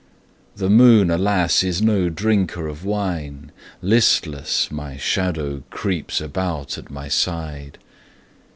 The 0.55 0.67
moon, 0.67 1.11
alas, 1.11 1.61
is 1.61 1.79
no 1.79 2.09
drinker 2.09 2.67
of 2.67 2.83
wine; 2.83 3.51
Listless, 3.83 4.71
my 4.71 4.97
shadow 4.97 5.61
creeps 5.69 6.19
about 6.19 6.75
at 6.79 6.89
my 6.89 7.07
side. 7.07 7.77